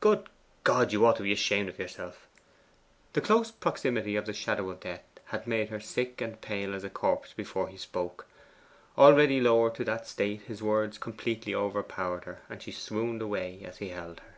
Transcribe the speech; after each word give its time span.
Good 0.00 0.28
God, 0.62 0.92
you 0.92 1.04
ought 1.04 1.16
to 1.16 1.24
be 1.24 1.32
ashamed 1.32 1.68
of 1.68 1.80
yourself!' 1.80 2.28
The 3.14 3.20
close 3.20 3.50
proximity 3.50 4.14
of 4.14 4.26
the 4.26 4.32
Shadow 4.32 4.70
of 4.70 4.78
Death 4.78 5.02
had 5.24 5.48
made 5.48 5.70
her 5.70 5.80
sick 5.80 6.20
and 6.20 6.40
pale 6.40 6.72
as 6.72 6.84
a 6.84 6.88
corpse 6.88 7.32
before 7.32 7.66
he 7.66 7.76
spoke. 7.76 8.24
Already 8.96 9.40
lowered 9.40 9.74
to 9.74 9.84
that 9.86 10.06
state, 10.06 10.42
his 10.42 10.62
words 10.62 10.98
completely 10.98 11.52
over 11.52 11.82
powered 11.82 12.26
her, 12.26 12.42
and 12.48 12.62
she 12.62 12.70
swooned 12.70 13.22
away 13.22 13.60
as 13.64 13.78
he 13.78 13.88
held 13.88 14.20
her. 14.20 14.36